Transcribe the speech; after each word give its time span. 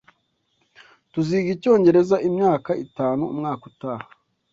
Tuziga 1.13 1.49
icyongereza 1.55 2.15
imyaka 2.29 2.71
itanu 2.85 3.21
umwaka 3.33 3.63
utaha. 3.71 4.05